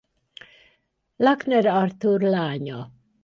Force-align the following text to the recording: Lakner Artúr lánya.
Lakner 1.19 1.65
Artúr 1.67 2.19
lánya. 2.21 2.91